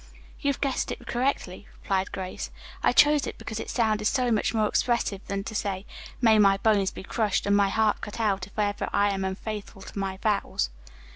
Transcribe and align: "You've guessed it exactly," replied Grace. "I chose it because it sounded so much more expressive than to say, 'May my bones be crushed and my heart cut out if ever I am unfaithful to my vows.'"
"You've 0.39 0.59
guessed 0.59 0.91
it 0.91 0.99
exactly," 0.99 1.67
replied 1.79 2.11
Grace. 2.11 2.49
"I 2.81 2.91
chose 2.91 3.27
it 3.27 3.37
because 3.37 3.59
it 3.59 3.69
sounded 3.69 4.05
so 4.05 4.31
much 4.31 4.51
more 4.51 4.65
expressive 4.67 5.21
than 5.27 5.43
to 5.43 5.53
say, 5.53 5.85
'May 6.21 6.39
my 6.39 6.57
bones 6.57 6.89
be 6.89 7.03
crushed 7.03 7.45
and 7.45 7.55
my 7.55 7.69
heart 7.69 8.01
cut 8.01 8.19
out 8.19 8.47
if 8.47 8.57
ever 8.57 8.89
I 8.91 9.11
am 9.11 9.23
unfaithful 9.23 9.83
to 9.83 9.99
my 9.99 10.17
vows.'" 10.17 10.71